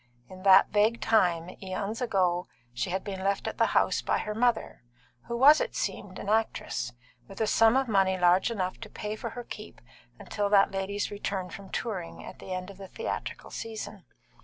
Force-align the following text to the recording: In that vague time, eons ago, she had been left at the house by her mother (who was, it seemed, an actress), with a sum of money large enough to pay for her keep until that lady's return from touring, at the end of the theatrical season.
In 0.29 0.41
that 0.41 0.71
vague 0.71 0.99
time, 0.99 1.55
eons 1.61 2.01
ago, 2.01 2.47
she 2.73 2.89
had 2.89 3.03
been 3.03 3.23
left 3.23 3.47
at 3.47 3.59
the 3.59 3.67
house 3.77 4.01
by 4.01 4.17
her 4.17 4.33
mother 4.33 4.81
(who 5.27 5.37
was, 5.37 5.61
it 5.61 5.75
seemed, 5.75 6.17
an 6.17 6.27
actress), 6.27 6.93
with 7.27 7.39
a 7.39 7.45
sum 7.45 7.77
of 7.77 7.87
money 7.87 8.17
large 8.17 8.49
enough 8.49 8.79
to 8.79 8.89
pay 8.89 9.15
for 9.15 9.29
her 9.29 9.43
keep 9.43 9.79
until 10.17 10.49
that 10.49 10.71
lady's 10.71 11.11
return 11.11 11.51
from 11.51 11.69
touring, 11.69 12.23
at 12.25 12.39
the 12.39 12.51
end 12.51 12.71
of 12.71 12.79
the 12.79 12.87
theatrical 12.87 13.51
season. 13.51 14.05